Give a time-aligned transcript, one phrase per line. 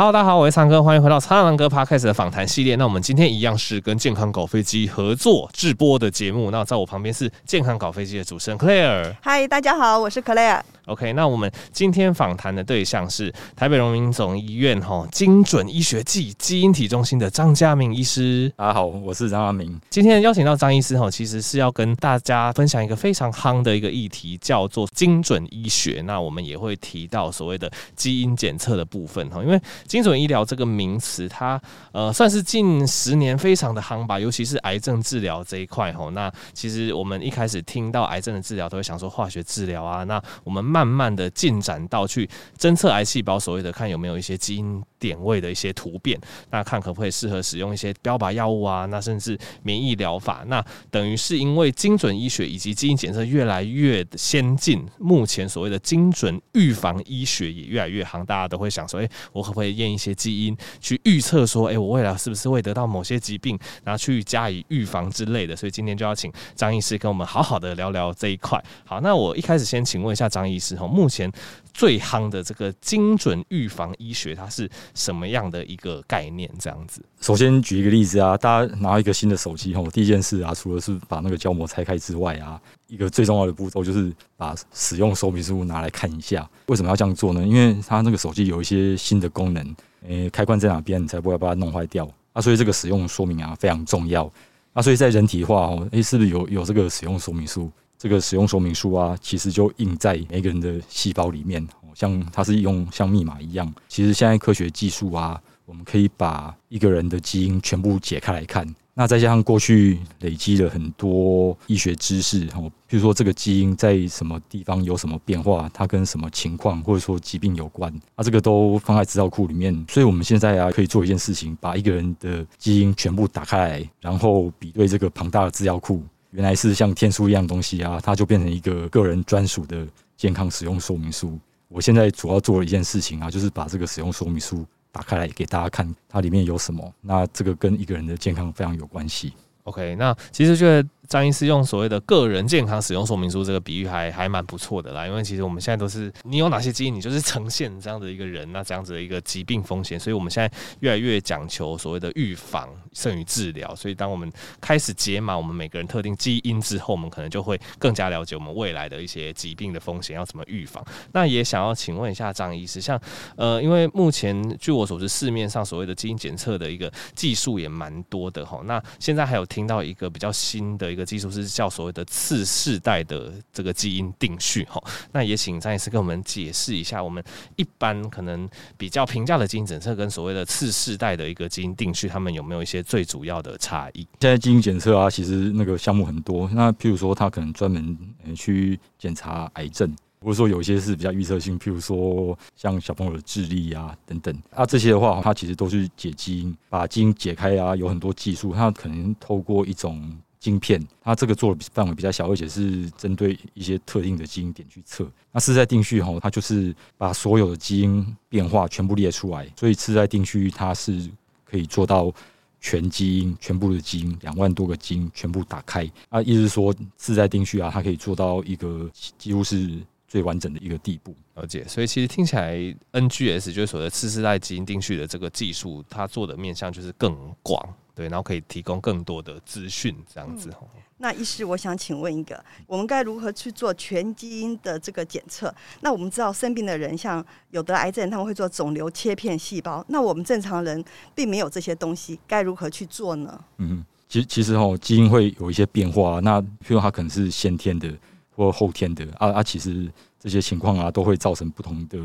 [0.00, 2.76] Hello，大家好，我是苍哥，欢迎回到苍狼哥 Podcast 的访谈系列。
[2.76, 6.52] 那我们今天一样是跟健康搞飞机合作制播的节目。
[6.52, 9.16] 那在我旁边是健康搞飞机的主持人 Claire。
[9.20, 10.60] 嗨，大家好，我是 Claire。
[10.88, 18.50] OK，那我们今天访谈的对象是台北荣民总医院哈精准医学暨基因体中心的张家明医师。
[18.56, 19.78] 大家好，我是张家明。
[19.90, 26.02] 今天邀请到张医师哈，其实是要跟大家分享一个非常夯的一个议题，叫做精准医学。
[26.06, 31.60] 那我们也会提到所谓的基因检测的部分哈，因为精准医疗这个名词，它
[31.92, 36.08] 呃算是近十年非常的夯吧，尤其是癌症治疗这一块哈。
[36.14, 40.02] 那其实我们一开始听到癌症的治疗，都会想说化学治疗啊。
[40.04, 46.18] 那我们慢慢慢的进展到去侦测癌细胞，所谓的看有没有一些基因点位的一些突变，
[46.50, 50.44] 那看可不可以适合使用一些标靶药物啊，那甚至免疫疗法。
[50.46, 65.54] 那等于是因为精准医学以及基因检测越来越先进，目前所谓的精准预防医学也越来越行，大家都会想说，诶，我可不可以验一些基因去预测说，诶，我未来是不是会得到某些疾病，然后去加以预防之类的。
[65.54, 68.62] 所以今天就要请张医师跟我们好好的聊聊这一块。
[68.84, 71.30] 好，那我一开始先请问一下张医师哈，目前
[71.78, 76.50] 最夯的这个精准预防医学，它是什么样的一个概念？
[76.58, 86.50] 这样子，首先举一个例子啊，大家拿一个新的手机后，第一件事啊，除了是把那个胶膜拆开之外啊，一个最重要的步骤就是把使用说明书拿来看一下。
[86.66, 87.46] 为什么要这样做呢？
[87.46, 89.76] 因为它那个手机有一些新的功能，
[90.08, 92.42] 诶、开关在哪边，你才不会把它弄坏掉啊。
[92.42, 94.28] 所以这个使用说明啊非常重要
[94.72, 94.82] 啊。
[94.82, 97.70] 所以在人体化哦，诶、是不是有有这个使用说明书？
[97.98, 103.74] 这个使用说明书啊，其实就印在每个人的细胞里面，像它是用像密码一样。
[103.88, 108.72] 其实现在科学技术啊，我们可以把一个人的基因全部解开来看。
[108.94, 119.72] 那再加上过去累积了很多医学知识，哦，比如说这个基因在什么地方有什么变化，它跟什么情况或者说疾病有关，啊，这个都放在资料库里面。
[119.88, 126.02] 所以我们现在啊，可以做一件事情，把一个人的基因全部打开来，然后比对这个庞大的资料库。
[126.30, 131.38] 原来是像天书一样东西啊，它就变成一个个人专属的健康使用说明书。
[131.68, 136.92] 我现在主要做了一件事情啊，就是把这个使用说明书打开来给大家看，它里面有什么。
[137.00, 139.32] 那这个跟一个人的健康非常有关系。
[139.64, 140.88] OK，那其实觉得。
[141.08, 153.74] 张医师用所谓的个人健康使用说明书这个比喻还还蛮不错的啦，因为其实我们现在都是你有哪些基因，你就是呈现这样的一个人，那这样子的一个疾病风险，所以我们现在越来越讲求所谓的预防胜于治疗。
[153.74, 154.30] 所以当我们
[154.60, 160.84] 开始解码我们每个人特定基因之后，我们可能就会更加了解我们未来的一些疾病的风险要怎么预防。
[161.12, 163.00] 那也想要请问一下张医师，像
[163.36, 168.60] 呃，因为目前据我所知，市面上所谓的基因检测的一个技术也蛮多的哈。
[168.66, 174.82] 那现在还有听到一个比较新的个技术是叫所谓的次世代的这个基因定序哈，
[175.12, 177.22] 那也请张医师跟我们解释一下，我们
[177.56, 184.00] 一般可能比较平价的基因检测跟所谓的次世代的一个基因定序，他们有没有一些最主要的差异？
[184.20, 187.96] 现在基因检测啊，其实那个项目很多，那譬如说他可能专门
[188.34, 200.12] 去检查癌症，或者说有一些是比较预测性，譬如说像小朋友的智力啊等等，啊这些的话，它其实都是解基因，把基因解开啊，有很多技术，它可能透过一种。
[200.38, 205.10] 晶片，它这个做的范围比较小，而且是针对一些特定的基因点去测。
[205.32, 211.10] 那次世代定序吼，它就是把所有的基因变化全部列出来，所以次世代定序它是
[211.44, 212.12] 可以做到
[212.60, 215.90] 全基因、全部的基因，两万多个基因全部打开。
[216.08, 219.70] 啊，意思说次世代定序啊，它可以做到一个几乎是
[220.06, 221.14] 最完整的一个地步。
[221.34, 222.56] 了解，所以其实听起来
[222.92, 227.62] NGS 就是所谓次世代基因定序的这个技术，它做的面向就是更广。
[227.98, 230.48] 对，然后可以提供更多的资讯，这样子。
[230.62, 235.52] 嗯，那医师，我想请问一个，我们该如何去做全基因的这个检测？
[235.80, 239.84] 那我们知道生病的人，像有得癌症，他们会做肿瘤切片细胞。
[239.88, 243.44] 那我们正常人并没有这些东西，该如何去做呢？
[243.56, 246.20] 嗯，其实其实哦，基因会有一些变化。
[246.20, 247.92] 那譬如它可能是先天的
[248.36, 251.98] 或后天的啊啊，其实这些情况啊，都会造成不同的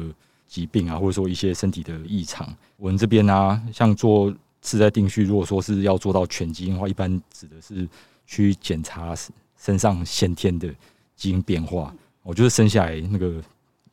[0.48, 2.52] 疾病啊，或者说一些身体的异常。
[2.78, 4.34] 我们这边啊，像做。
[4.64, 7.88] 次在定序，如果说是要做到全基因的话，一般指的是
[8.26, 9.14] 去检查
[9.56, 10.74] 身上先天的
[11.16, 11.94] 基因变化。
[12.24, 13.44] 我就是生下来那个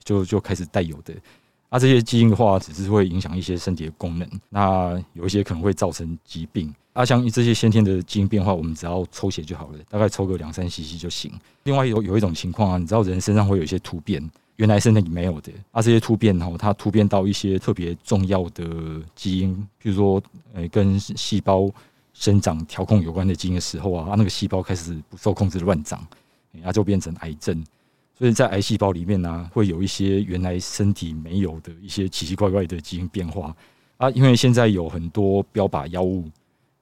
[0.03, 1.13] 就就开始带有的，
[1.69, 4.27] 啊，这些基因的话，只是会影响一些身体的功能。
[4.49, 6.73] 那有一些可能会造成疾病。
[6.93, 11.33] 啊，像这些先天的基因变化，我们只要抽血就好了，大概抽个两三 cc 就行。
[11.65, 14.21] 另外有有一种情况啊，你知道人身上会有一些突变。
[14.61, 18.63] 原来身体里没有的，啊，这些突变哈，它突变到一些特别重要的
[19.15, 20.23] 基因，譬如说，
[20.53, 21.71] 呃，跟细胞
[22.13, 26.07] 生长调控有关的基因的时候啊，它那个细胞开始不受控制的乱长，
[26.63, 27.65] 它就变成癌症。
[28.19, 33.57] 所以在癌细胞里面呢，会有一些原来身体没有的一些奇奇怪怪的基因变化，
[33.97, 36.29] 啊，因为现在有很多标靶药物，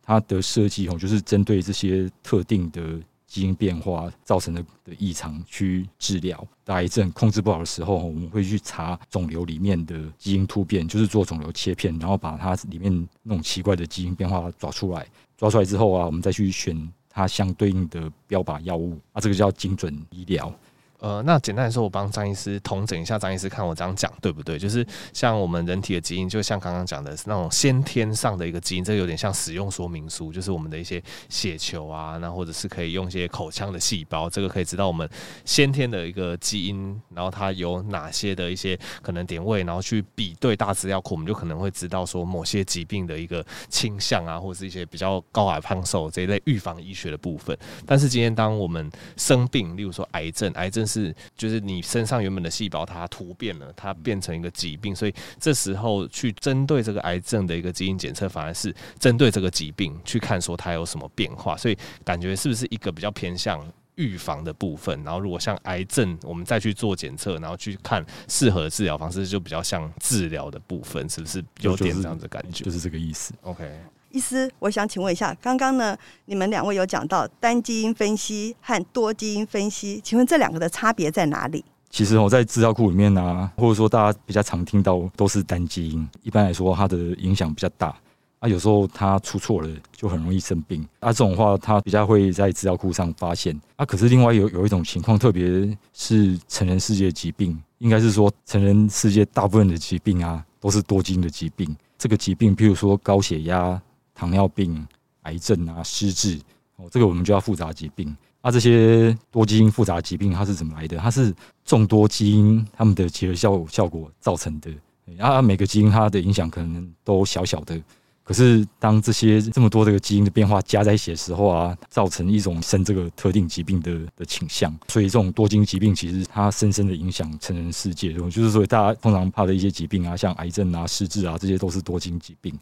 [0.03, 2.83] 它的设计哦，就是针对这些特定的
[3.29, 6.45] 基因变化造成的的异常去治疗。
[6.65, 15.07] 癌症控制不好的时候，我们会去查肿瘤里面的基因突变，就是做肿瘤切片，然后把它里面那种奇怪的基因变化抓出来。
[15.37, 20.53] 抓出来之后啊，我们再去选它相对应的标靶药物啊，这个叫精准医疗。
[21.01, 24.59] 呃，那简单来说，我帮张医师统整一下，张医师看我这样讲对不对？
[24.59, 35.09] 就是像我们人体的基因，就像刚刚讲的是那种先天上的一个基因，这个有点像使用说明书，就是我们的一些血球啊，那或者是可以用一些口腔的细胞，这个可以知道我们
[35.45, 47.57] 先天的一个基因，然后它有哪些的一些可能点位，然后去比对大资料库，我们就可能会知道说某些疾病的一个倾向啊，或者是一些比较高矮胖瘦这一类预防医学的部分。
[47.87, 50.88] 但是今天当我们生病，例如说癌症，癌症。
[50.89, 63.65] 是，就是你身上原本的细胞它突变了，它变成一个疾病，所以这时候去针对这个癌症的一个基因检测，反而是针对这个疾病去看说它有什么变化，所以感觉是不是一个比较偏向
[63.97, 65.03] 预防的部分？
[65.05, 72.65] 然后如果像癌症，我们再去做检测，然后去看适合的治疗方式，就比较像治疗的部分，是不是有点这样子的感觉？
[72.65, 73.35] 就是这个意思。
[73.43, 73.69] OK。
[74.11, 81.63] 医师，我想请问一下，刚刚呢，你们两位有讲到单基因分析和多基因分析，请问这两个的差别在哪里？
[81.91, 87.95] 其实我在资料库里面呢、或者说大家比较常听到都是单基因，一般来说它的影响比较大
[88.39, 93.85] 啊，有时候它出错了就很容易生病啊，这种话它比较会在资料库上发现啊。
[93.85, 95.45] 可是另外有有一种情况，特别
[95.93, 101.77] 是成人世界疾病，应该是说成人世界大部分的疾病啊，都是多基因的疾病。
[101.99, 103.81] 这个疾病，譬如说高血压。
[104.19, 104.85] 糖尿病、
[105.23, 106.41] 癌症啊、失智
[106.75, 108.15] 哦，这个我们就要复杂疾病。
[108.41, 110.97] 啊，这些多基因复杂疾病它是怎么来的？
[110.99, 111.33] 它是
[111.65, 114.71] 众多基因它们的结合效效果造成的。
[115.19, 117.81] 啊，每个基因它的影响可能都小小的，
[118.23, 124.73] 可是当这些这么多这个基因的变化加在一起的时候啊，造成一种生这个特定疾病的的倾向。
[124.89, 128.13] 所以这种多基因疾病其实它深深的影响成人世界。
[128.13, 132.57] 就是说，大家通常怕的一些疾病啊，像癌症啊、失智啊，这些都是多基因疾病。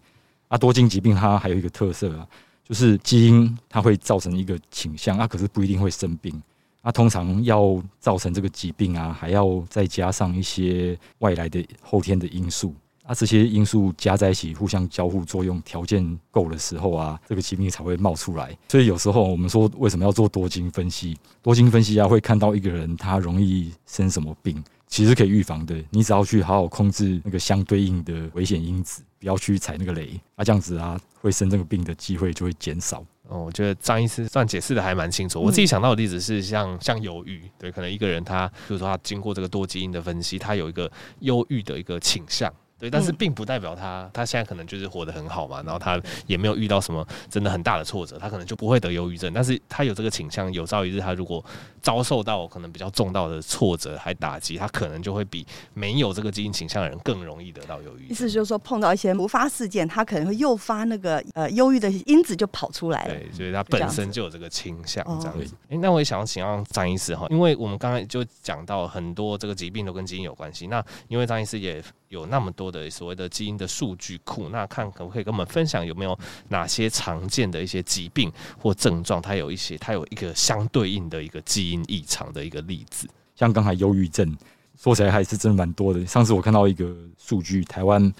[0.48, 2.26] 啊，多基因疾病它还有一个特色啊，
[2.64, 6.42] 就是基因它会造成一个倾向啊，可是不一定会生病。
[6.82, 12.72] 啊，通常要造成这个疾病啊，还要再加上一些外来的后天的因素
[13.02, 18.56] 啊，这些因素加在一起，互相交互作用，条件够的时候啊，这个疾病才会冒出来。
[18.68, 21.18] 所以有时候我们说，为什么要做多基因分析？
[21.42, 24.62] 多基因分析啊，会看到一个人他容易生什么病。
[24.86, 33.04] 其实可以预防的，你只要去好好控制那个相对应的危险因子，不要去踩那个雷，啊，这样子啊，会生这个病的机会就会减少。
[33.28, 35.40] 哦，我觉得张医师算解释的还蛮清楚。
[35.40, 40.90] 我自己想到的例子是像像忧郁，对，可能一个人他，比如说他经过这个多基因的分析，他有一个
[41.20, 42.52] 忧郁的一个倾向。
[42.78, 49.32] 对，但是并不代表他他现在可能就是活得很好嘛，然后他也没有遇到什么真的很大的挫折，他可能就不会得忧郁症。
[49.32, 51.42] 但是他有这个倾向，有朝一日他如果
[51.80, 58.08] 遭受到可能比较重大的挫折还打击，他可能就会比没有这个基因倾向的人更容易得到忧郁。
[58.08, 63.14] 意思就是说，碰到一些突发事件，他可能会诱发那个呃忧郁的因子就跑出来了。
[63.14, 65.54] 对，所以他本身就有这个倾向这样子。
[65.70, 70.66] 哎，那我也想要请教张医师哈，因为我们刚才就讲到很多这个疾病都跟基因有关系。
[70.66, 83.08] 那因为张医师也有那么多的所谓的基因的数据库，那看可不可以跟我们分享有没有哪些常见的一些疾病或症状，它有一些它有一个相对应的一个基因异常的一个例子。
[83.34, 84.36] 像刚才忧郁症，
[84.78, 86.06] 说起来还是真的蛮多的。
[86.06, 88.12] 上次我看到一个数据，台湾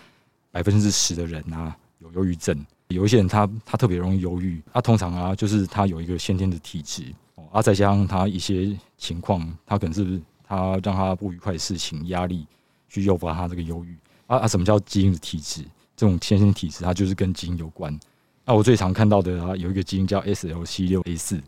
[0.51, 7.05] 百分之十的人啊有忧郁症，有一些人他他特别容易忧郁，他通常啊就是他有一个先天的体质，
[7.53, 12.47] 啊再加上他一些情况，他可能是他让他不愉快的事情压力。
[12.89, 14.49] 去诱发他这个忧郁啊啊！
[14.49, 15.63] 什么叫基因的体质？
[15.97, 17.99] 这种先天体质，它就是跟基因有关。
[18.45, 21.41] 那我最常看到的啊，有一个基因叫 SLC 六 A 四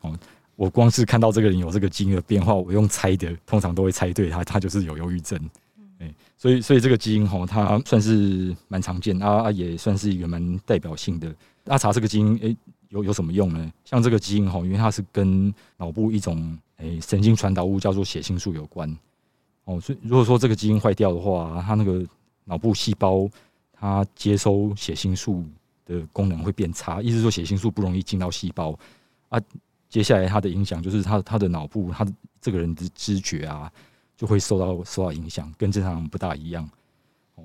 [0.00, 0.18] 哦。
[0.56, 5.40] 我光是看到这个人有这个基因的变化，我用猜的，通常都会猜对他，他就是有忧郁症。
[5.98, 11.34] 哎，所以所以这个基因哈，它算是蛮常见啊，也算是一个蛮代表性的。
[11.64, 12.56] 那查这个基因，哎，
[12.90, 13.72] 有有什么用呢？
[13.84, 18.94] 像这个基因哈，因为它是跟脑部一种哎神经传导物叫做血清素有关。
[19.64, 22.04] 哦，所以如果说这个基因坏掉的话，它那个
[22.44, 23.28] 脑部细胞
[23.72, 25.44] 它接收血清素
[25.86, 28.76] 的功能会变差，意思说血清素不容易进到细胞
[29.28, 29.40] 啊。
[29.88, 32.04] 接下来它的影响就是他他的脑部，他
[32.40, 33.70] 这个人的知觉啊
[34.16, 36.68] 就会受到受到影响，跟正常人不大一样。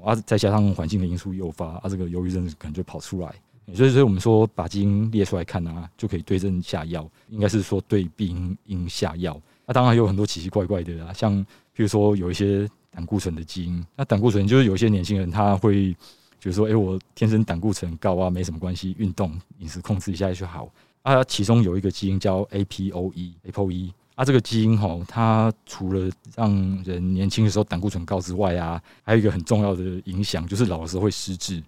[0.04, 3.36] 啊，再加上环境的因素诱发，啊，这个忧郁症可能就跑出来。
[3.76, 9.40] 所以，所以我们说把基因列出来看啊，就可以对症下药，应该是说对病因下药。
[9.66, 11.46] 那当然有很多奇奇怪怪的啊，像。
[11.78, 15.96] 比如说有一些胆固醇的基因，那胆固醇就是有一些年轻人他会
[16.40, 20.72] 觉觉得说，哎、我天生胆固醇高啊，没什么关系，运动饮食控制一下就好。
[21.02, 23.92] 啊，其中有一个基因叫 APOE，APOE。
[24.16, 26.52] 啊，这个基因吼，它除了让
[26.84, 31.62] 人年轻的时候胆固醇高之外啊，还有一个很重要的影响，就是老的时候会失智。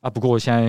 [0.00, 0.66] 啊，不过现在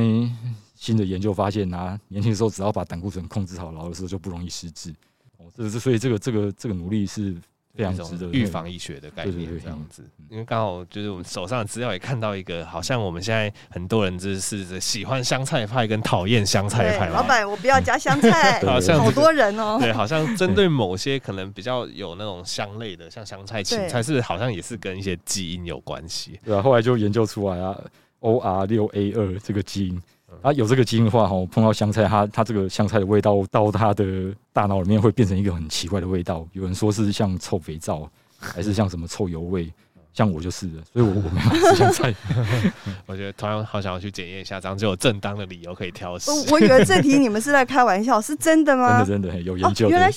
[0.76, 4.92] 新的研究发现啊，年轻的时候只要把胆固醇控制好，老的时候就不容易失智。
[5.38, 7.36] 哦，这是所以这个这个这个努力是。
[7.76, 17.10] 非常值得预防医学的概念这样子，因为刚好就是我们手上的资料也看到一个，好像我们现在很多人就是喜欢香菜派跟讨厌香菜派。
[17.10, 19.78] 老板，我不要加香菜， 好像好多人哦。
[19.80, 26.40] 对，好像针对某些可能比较有那种香类的，像香菜、芹菜，是好像也是跟一些基因有关系。
[26.46, 27.78] 对啊，后来就研究出来啊
[28.22, 30.02] ，OR 六 A 二这个基因。
[30.42, 36.46] 啊，有这个基因的话，哈，碰到香菜，它它这个香菜的味道到它的大脑里面会变成一个很奇怪的味道。
[36.54, 39.72] 有人说是像臭肥皂，还是像什么臭油味？
[40.14, 42.16] 像我就是的，所以我我没有吃香菜。
[43.06, 46.32] 我觉得同样好想要去检验一下，这样就有正当的理由可以挑食。
[46.52, 49.00] 我以为这题你们是在开玩笑，是真的吗？
[49.04, 49.90] 真的真的有研究。
[49.90, 50.10] 原来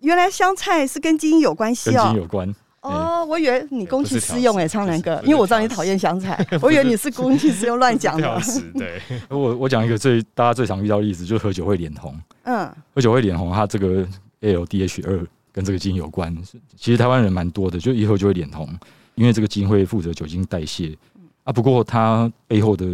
[0.00, 2.52] 原来香菜是跟基因有关系哦，跟基因有关。
[2.84, 8.40] 哦，我以为你公器私用哎，苍南哥，因为我知道你讨厌香菜， 我以为你是公器私用乱讲的。
[8.74, 9.00] 对，
[9.30, 12.14] 我我讲一个最大家最常遇到的例子，就是喝酒会脸红。
[12.42, 14.06] 嗯，喝酒会脸红，它这个
[14.42, 16.36] ALDH 二跟这个基因有关。
[16.76, 18.68] 其实台湾人蛮多的，就一喝就会脸红，
[19.14, 20.94] 因为这个基因会负责酒精代谢。
[21.44, 22.86] 啊，不过它背后的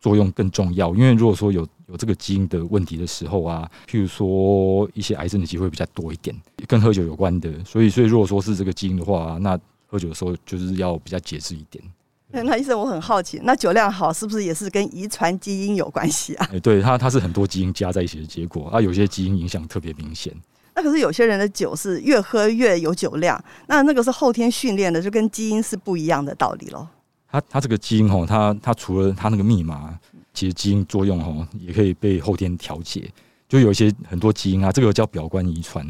[0.00, 6.34] 作用更重要，因为如果说有有这个基因的问题的时候啊，譬如说一些癌症的机会比较多一点，
[6.66, 7.50] 跟喝酒有关的。
[7.64, 11.82] 所以，所以如果说是这个基因的话，那喝酒的时候就是要比较节制一点。
[12.30, 16.48] 那医生，我很好奇，那酒量好是不是也是跟遗传基因有关系啊？
[16.52, 20.34] 哎， 对，它它是很多基因加在一起的结果啊，有些基因影响特别明显。
[20.74, 26.84] 那可是有些人的酒是越喝越有酒量，那那个是后天训练的，就跟基因是不一样的道理喽。
[27.30, 29.96] 它它这个基因哦，它它除了它那个密码，
[30.32, 33.08] 其实基因作用哦，也可以被后天调节。
[33.48, 35.86] 就有一些很多基因啊，这个叫表观遗传，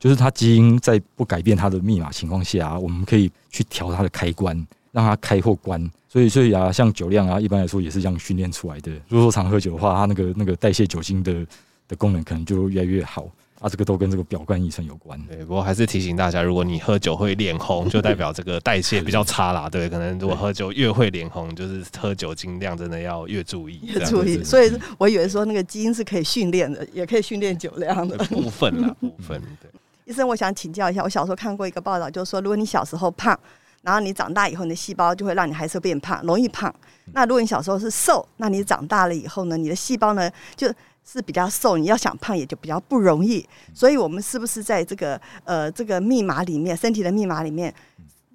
[0.00, 4.56] 就是它基因在不改变它的密码情况下，我们可以去调它的开关，
[4.90, 5.88] 让它开或关。
[6.08, 8.90] 所以所以啊，像酒量啊，一般来说也是这样训练出来的。
[9.08, 11.46] 如果说常喝酒的话，它那个那个代谢酒精的
[11.86, 13.28] 的功能可能就越来越好。
[13.60, 15.20] 啊，这个都跟这个表观遗传有关。
[15.26, 19.68] 对，不过还是提醒大家，如果你喝酒会脸红，就代表这个代谢比较差啦。
[19.68, 23.78] 对，可能如果喝酒越会脸红，就是喝酒精量真的要越注意。
[23.94, 24.42] 越注意。
[24.42, 29.38] 所以我以为说那个基因是可以训练的，也可以训练酒量的 部分啦，部分。
[29.60, 29.70] 对。
[30.10, 33.38] 医生，我想请教一下，我小时候看过一个报道，就是说，如果你小时候胖，
[33.82, 36.74] 然后你长大以后，你的细胞就会让你还是变胖，容易胖。
[37.12, 40.68] 那如果你小时候是瘦，那你长大了以后呢，你的细胞呢就。
[41.02, 43.44] 是比较瘦，你要想胖也就比较不容易。
[43.74, 47.74] 所以，我们是不是在这个呃这个密码里面，身体的密码里面，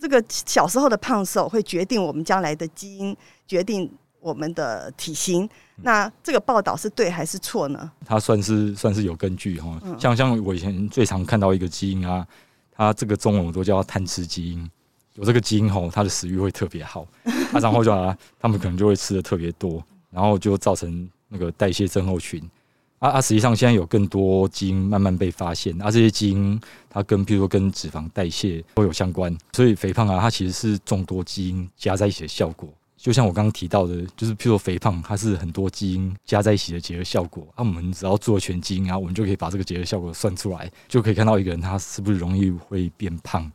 [0.01, 3.15] 这个小时候的胖瘦会决定我们将来的基因，
[3.47, 3.89] 决定
[4.25, 5.47] 我们的体型。
[5.83, 7.91] 那这个报道是对还是错呢？
[8.03, 9.79] 它算是算是有根据哈。
[9.99, 12.25] 像像我以前最常看到一个基因啊，
[12.71, 14.67] 它这个中文我都叫它贪吃基因。
[15.13, 17.05] 有这个基因吼，它的食欲会特别好，
[17.53, 22.41] 啊，然后就啊， 他们可能就会吃的特别多，然后就造成那个代谢症候群。
[22.99, 23.21] 啊啊！
[23.21, 32.69] 实际上现在有更多基因慢慢被发现，啊，这些基因它跟譬如说跟脂肪代谢都有相关，所以肥胖啊，它其实是众多基因加在一起的效果。
[32.97, 37.47] 就像我刚刚提到的，就是譬如说肥胖，它是很多基因加在一起的结合效果。
[37.55, 43.51] 啊，我们只要做全基因啊，我们就可以把这个结合效果算出来，就可以看到一个人他是不是容易会变胖，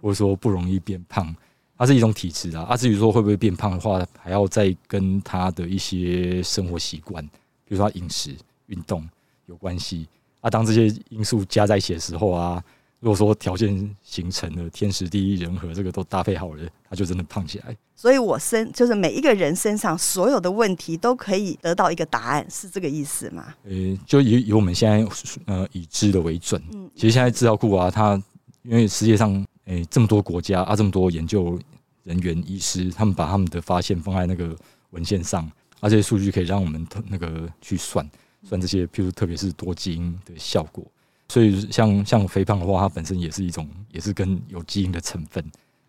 [0.00, 1.34] 或者说不容易变胖。
[1.76, 2.62] 它是一种体质啊。
[2.64, 7.24] 啊，至于说会不会变胖的话，还要再跟他的一些生活习惯，
[7.64, 8.34] 比如说他饮食。
[8.66, 9.06] 运动
[9.44, 10.08] 有关系
[10.40, 12.62] 啊，当这些因素加在一起的时候啊，
[13.02, 17.76] 如果说条件形成了天时地利人和，这个都搭配好了，他就真的胖起来。
[17.96, 23.52] 所以我身就是每一个人身上所有的问题都可以得到一个答案，是这个意思吗？
[23.64, 25.04] 呃、欸，就以以我们现在
[25.46, 26.62] 呃已知的为准。
[26.72, 28.14] 嗯，其实现在资料库啊，它
[28.62, 31.58] 因为世界上诶、欸、这么多国家啊，这么多研究
[32.04, 34.56] 人员、医师，他们把他们的发现放在那个
[34.90, 35.42] 文献上，
[35.80, 38.08] 而、啊、这些数据可以让我们那个去算。
[38.44, 40.84] 算这些，譬如特别是多基因的效果，
[41.32, 45.42] 所以像像肥胖的话，它本身也是一种，也是跟有基因的成分，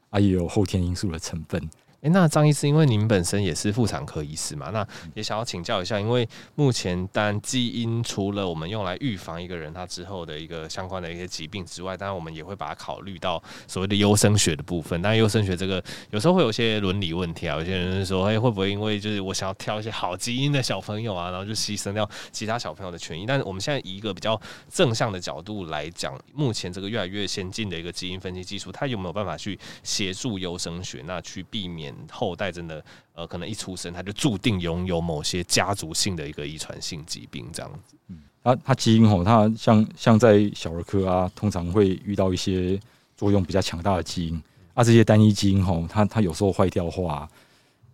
[0.10, 1.62] 啊，也有后天因素的成分。
[2.04, 15.02] 哎，那张医师，因为您本身也是妇产科医师嘛，那也想要请教一下，因为目前当然基因除了我们用来预防一个人他之后的一个相关的一些疾病之外，当然我们也会把它考虑到所谓的优生学的部分。
[15.02, 15.82] 但优生学这个
[16.12, 23.26] 有时候会有些伦理问题啊，有些人说，哎，会不会因为就是我想要挑一些好基因的小朋友啊，然后就牺牲掉其他小朋友的权益？
[23.26, 24.38] 但是我们现在以一个比较
[24.70, 31.93] 正向的角度来讲，目前这个越来越先进的一个基因分析技术，它有没有办法去协助优生学，那去避免？
[32.12, 32.84] 后代真的
[33.14, 37.96] 呃可能一出生他就注定拥有某些家族性的一个遗传性疾病这样子。
[38.08, 42.80] 嗯，它它基因吼，它像像在小儿科啊，通常会遇到一些
[43.16, 47.30] 作用比较强大的基因啊，这些单一基因吼，它它有时候坏掉的话，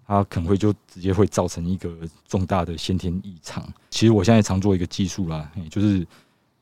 [0.07, 1.95] 它可能会就直接会造成一个
[2.27, 3.67] 重大的先天异常。
[3.89, 6.05] 其实我现在常做一个技术啦，就是。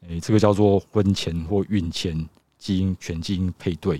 [0.07, 2.15] 诶、欸，这个叫做婚前或孕前
[2.57, 3.97] 基因全基因配对，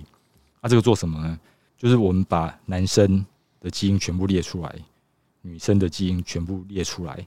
[0.60, 1.38] 啊，这个做什么呢？
[1.78, 3.24] 就是我们把男生
[3.60, 4.74] 的基因全部列出来，
[5.40, 7.26] 女生的基因全部列出来，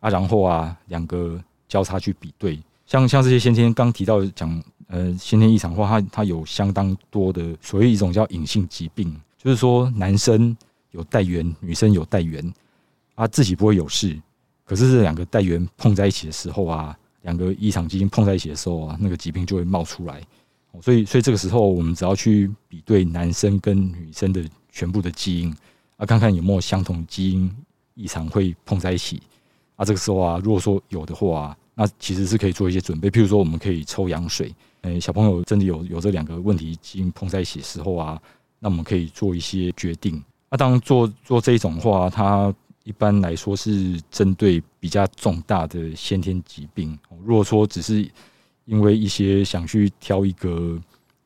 [0.00, 10.56] 啊，然后啊，两个交叉去比对，像像这些先天刚提到讲，呃，先天异常的话，它它有相当多的所谓一种叫隐性疾病，就是说男生
[10.90, 12.52] 有带源，女生有带源，
[13.14, 14.18] 啊，自己不会有事，
[14.64, 16.98] 可是这两个带源碰在一起的时候啊。
[17.22, 20.20] 两个异常基因碰在一起的时候啊，那个疾病就会冒出来。
[20.80, 25.54] 所以，所以这个时候我们只要去比对男生跟女生的全部的基因
[25.96, 27.54] 啊，看看有没有相同基因
[27.94, 29.22] 异常会碰在一起
[29.76, 29.84] 啊。
[29.84, 33.10] 这个时候啊，如果说有的话，那其实是可以做一些准备。
[33.10, 34.54] 譬如说，我们可以抽羊水。
[34.82, 38.20] 诶，小朋友真的有有这两个问题基因碰在一起的时候啊，
[38.58, 40.22] 那我们可以做一些决定。
[40.50, 42.54] 那当做做这种话，它。
[42.84, 46.98] 一般来说是针对比较重大的先天疾病。
[47.24, 48.10] 如果说只是
[48.64, 50.78] 因为一些想去挑一个，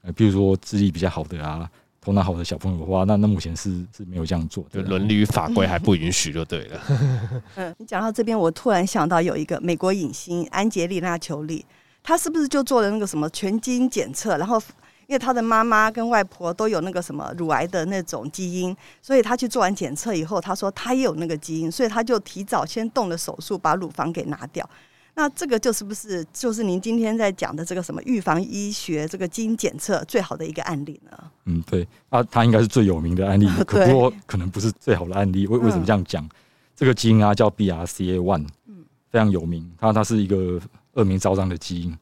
[0.02, 1.68] 呃，比如说智力比较好的啊，
[2.00, 4.80] 头脑好的小朋友的话，那那目前是是没有这样做的。
[4.82, 6.80] 伦理法规还不允许就对了。
[7.56, 11.64] 嗯，你讲到这边，我突然想到有一个美国影星安杰丽娜·裘丽，
[12.02, 14.60] 她是不是就做了那个什么全基因检测，然后？
[15.08, 24.68] 因为他的妈妈跟外婆都有那个什么乳癌的那种基因，所以他去做完检测以后，他说他也有那个基因，所以他就提早先动了手术，把乳房给拿掉。
[25.18, 31.18] 那这个就是不是就是您今天在讲的这个什么预防医学这个基因检测最好的一个案例呢？
[31.46, 35.46] 嗯，对，啊，它应该是最有名的案例， 可不过可能不是最好的案例。
[35.46, 36.22] 为为什么这样讲？
[36.22, 36.30] 嗯、
[36.76, 40.60] 这个基因啊叫 BRCA one，嗯，非常有名，它它是一个
[40.92, 41.96] 恶名昭彰的基因。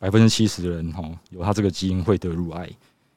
[0.00, 2.68] 百分之七十的人哈有它这个基因会得乳癌，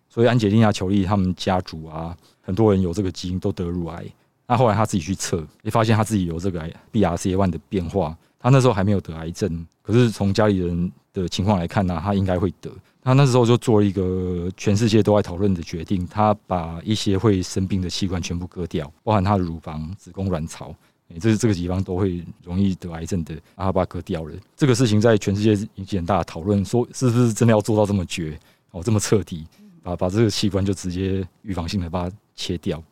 [0.09, 4.05] 所以安洁莉娜·裘莉他们家族啊，很多人有这个基因都得乳癌。
[4.47, 8.15] 那后来他自己去测，也发现他自己有这个 BRCA1 的变化。
[8.39, 12.71] 他那时候还没有得癌症，可是从家里人的情况来看呢，他应该会得。
[13.02, 20.73] 他那时候就做了一个全世界都在讨论的决定，他把一些会生病的器官全部割掉，包含他的乳房、子宫、卵巢。
[21.19, 24.36] 这是这个地方都会容易得癌症的，把它把割掉了。
[24.56, 29.47] 这个事情在全世界引起很大的讨论，说是不是真的要做到这么绝哦，这么彻底，
[29.82, 32.84] 把把这个器官就直接预防性的把它切掉。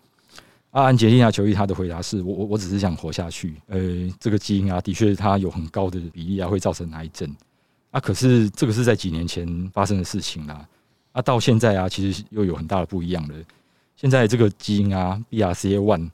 [0.77, 3.55] 啊，安洁莉娜·裘莉他的回答是我我我只是想活下去。
[3.65, 3.79] 呃，
[4.19, 7.27] 这个基因啊，的确它有很高的比例啊会造成癌症。
[7.89, 10.63] 啊，可是这个是在几年前发生的事情啦。
[11.13, 13.33] 啊，到现在啊，其实又有很大的不一样了。
[13.95, 16.11] 现在这个基因啊，BRCA1。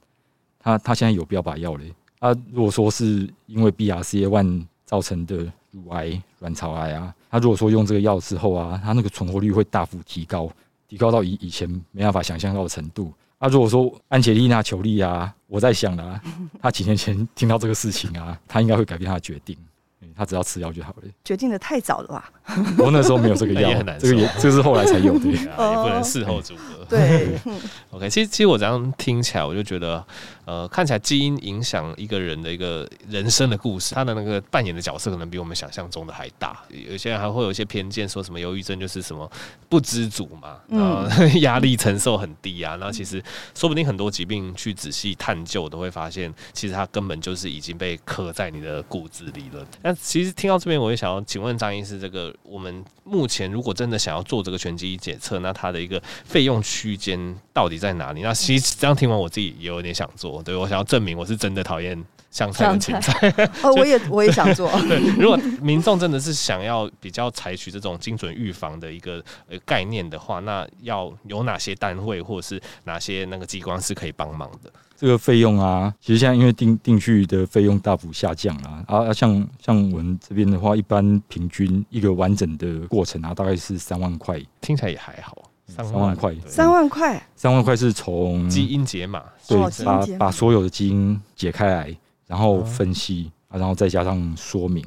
[0.60, 1.93] 他他现在有标靶药嘞。
[2.19, 10.49] 啊如果说是因为 BRCA1 造成的乳癌、卵巢癌啊，他如果说用这个药之后啊，他那个存活率会大幅提高，
[10.88, 13.12] 提高到以以前没办法想象到的程度。
[13.43, 16.17] 啊，如果说安杰丽娜·裘莉啊，我在想啊，
[16.63, 19.58] 他几年前听到这个事情啊，他应该会改变他的决定。
[20.15, 21.03] 他只要吃药就好了。
[21.25, 22.32] 决定的太早了吧？
[22.77, 26.62] 我那时候没有这个药， 这个也这个是后来才有的， 也不能事后诸葛。
[26.89, 27.39] 对
[27.91, 30.06] ，OK，其实其实我这样听起来，我就觉得，
[30.45, 36.62] 呃，看起来基因影响一个人的一个人生的故事，他的那个扮演的角色可能比我们想象中的还大。
[36.69, 39.29] 有些人还会有一些偏见，说什么忧郁症就是什么
[39.69, 42.75] 不知足嘛，然后压力承受很低啊。
[42.79, 43.23] 那其实
[43.56, 49.65] 说不定很多疾病去仔细探究，都会发现，其实它根本就是已经被刻在你的骨子里了。
[49.82, 58.22] 那其实听到这边，我也想要请问张医师，这个我们目前如果真的想要做这个全基因检测，那它的一个费用区间到底在哪里？
[58.22, 63.32] 那其实这样听完，我自己也有点想做，对，我想要证明我是真的讨厌香菜的芹菜。
[63.62, 64.69] 哦，我也 我也想做。
[64.88, 74.72] 对，如果民众真的是想要比较采取这种精准预防的一个呃概念的话，那要有哪些单位或者是哪些那个机关是可以帮忙的？
[75.03, 85.37] 这个费用啊，其实现在因为定定序的费用大幅下降啊，啊，像像我们这边的话，一般平均一个完整的过程啊，大概是三万块，听起来也还好，
[85.67, 91.93] 三万块，三万块，三万块是从基因解码，对，把把所有的基因解开来，
[92.25, 94.81] 然后分析啊，然后再加上说明。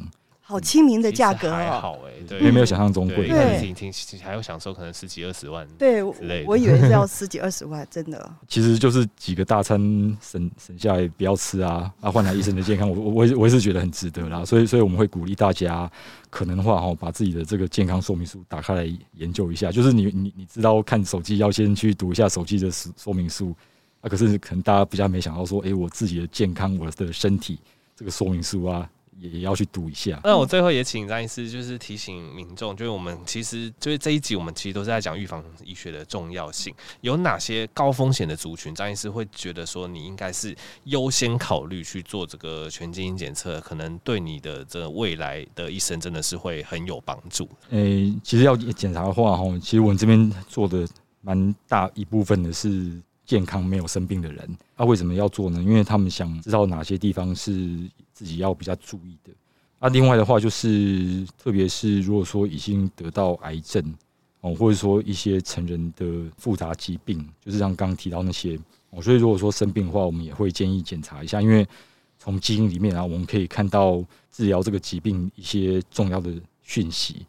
[0.49, 8.33] 好亲民的价格哦，还好哎，对，没没有想象中贵，对，听听还有享受可能十几二十万，对，我以为是要 十几二十万，真的。
[8.47, 9.81] 其实就是几个大餐
[10.21, 15.91] 省省下来不要吃啊，啊换来一生的健康，我我我我也是觉得很值得啦，所以所以我们会鼓励大家，
[16.31, 23.53] 可能的话哈，把自己的这个健康说明书打开来研究一下，就是你你你知道看手机要先去读一下手机的说说明书。
[24.03, 27.59] 啊，可是可能大家比较没想到说，哎、欸，我自己的健康，我的身体
[27.97, 28.89] 这个说明书啊。
[29.19, 30.21] 也要去读一下。
[30.25, 36.75] 那我最后也请张医师，就是提醒民众，就是我们其实就是这一集，我们其实都是在讲预防医学的重要性。
[37.01, 47.49] 有哪些高风险的族群，张医师会觉得说你应该是优先考虑去做这个全基因检测，可能对你的这个未来的一生真的是会很有帮助。
[47.71, 50.87] 诶、欸，其实要检查的话，哈，其实我们这边做的
[51.23, 54.57] 蛮大一部分的是健康没有生病的人。
[54.77, 55.63] 那、为什么要做呢？
[55.63, 57.77] 因为他们想知道哪些地方是。
[58.17, 59.31] 自己要比较注意的。
[59.79, 63.95] 那另外的话，就是特别是如果说已经得到癌症
[64.41, 66.07] 哦，或者说一些成人的
[66.39, 68.59] 复杂疾病，就是像刚刚提到那些
[68.89, 71.69] 哦，所以如果说生病的话，我们也会建议检查一下，因为
[72.19, 77.27] 从基因里面啊，我们可以看到治疗这个疾病一些重要的讯息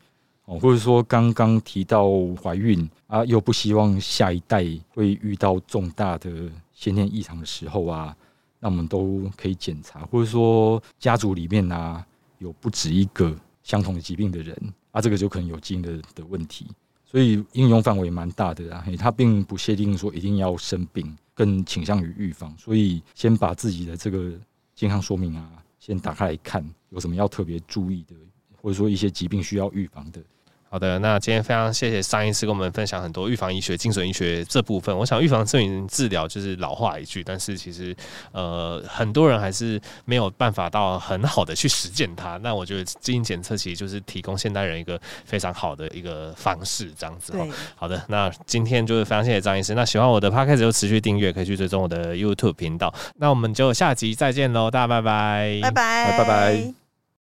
[0.48, 2.10] 哦，或者说刚刚提到
[2.42, 8.16] 怀孕啊，又不希望下一代会遇到重大的先天异常的时候啊。
[8.60, 12.04] 那我们都可以检查，或者说家族里面啊
[12.40, 14.58] 有不止一个相同的疾病的人
[14.92, 16.66] 啊，这个就可能有基因的的问题，
[17.06, 18.84] 所以应用范围蛮大的啊。
[18.98, 22.52] 它并不限定说一定要生病，更倾向于预防。
[22.58, 24.32] 所以先把自己的这个
[24.74, 28.16] 健康说明啊，先打开来看，有什么要特别注意的，
[28.60, 30.20] 或者说一些疾病需要预防的。
[30.70, 34.96] 好的，那今天非常谢谢尚医师跟我们分享很多预防医学、精准医学这部分。
[34.96, 37.96] 我想预防胜于治疗就是老话一句，但是其实
[38.32, 42.38] 呃很多人还是没有办法到很好的去实践它。
[42.38, 47.32] 那我觉得基因检测其实就是提供现代人一个非常好的一个方式，这样子。
[47.32, 49.74] 对，好的，那今天就是非常谢谢张医师。
[49.74, 52.94] 那喜欢我的 Podcast 就持续订阅，可以去追踪我的 YouTube 频道。
[53.16, 56.87] 那我们就下集再见喽，大家拜拜，拜拜，拜拜。